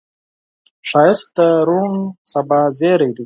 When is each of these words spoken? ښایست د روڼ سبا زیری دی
ښایست 0.89 1.27
د 1.37 1.39
روڼ 1.67 1.91
سبا 2.31 2.59
زیری 2.77 3.09
دی 3.15 3.19